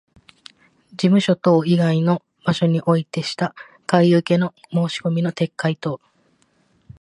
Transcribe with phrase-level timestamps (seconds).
[0.93, 3.53] 事務所等以外の場所においてした
[3.85, 6.01] 買受けの申込みの撤回等